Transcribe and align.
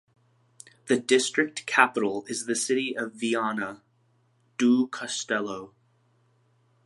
The 0.87 0.99
district 0.99 1.67
capital 1.67 2.25
is 2.27 2.47
the 2.47 2.55
city 2.55 2.97
of 2.97 3.13
Viana 3.13 3.83
do 4.57 4.87
Castelo. 4.87 5.75